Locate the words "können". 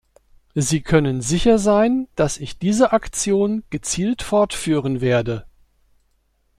0.81-1.21